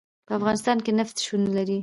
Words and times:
په 0.27 0.31
افغانستان 0.39 0.77
کې 0.85 0.91
نفت 0.99 1.15
شتون 1.23 1.41
لري. 1.57 1.77